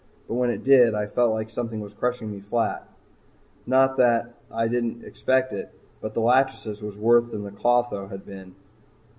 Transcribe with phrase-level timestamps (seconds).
[0.27, 2.87] But when it did, I felt like something was crushing me flat.
[3.67, 8.21] Not that I didn't expect it, but the "Lachesis" was worse than the "Clotho" had
[8.21, 8.55] ever been.